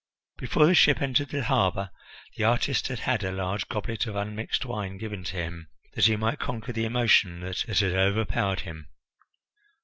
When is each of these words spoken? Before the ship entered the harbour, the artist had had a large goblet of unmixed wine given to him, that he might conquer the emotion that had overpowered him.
Before 0.39 0.65
the 0.65 0.73
ship 0.73 0.99
entered 0.99 1.29
the 1.29 1.43
harbour, 1.43 1.91
the 2.35 2.43
artist 2.43 2.87
had 2.87 3.01
had 3.01 3.23
a 3.23 3.31
large 3.31 3.67
goblet 3.67 4.07
of 4.07 4.15
unmixed 4.15 4.65
wine 4.65 4.97
given 4.97 5.23
to 5.25 5.33
him, 5.37 5.69
that 5.93 6.05
he 6.05 6.15
might 6.15 6.39
conquer 6.39 6.71
the 6.71 6.85
emotion 6.85 7.41
that 7.41 7.61
had 7.61 7.83
overpowered 7.93 8.61
him. 8.61 8.87